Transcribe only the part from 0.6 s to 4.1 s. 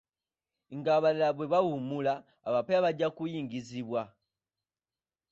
Nga abalala bwe bawummula, abapya bajja kuyingizibwa.